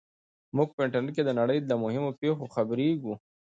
موږ 0.55 0.69
په 0.75 0.81
انټرنیټ 0.85 1.13
کې 1.15 1.23
د 1.25 1.31
نړۍ 1.39 1.57
له 1.69 1.75
مهمو 1.83 2.17
پېښو 2.21 2.45
خبریږو. 2.55 3.13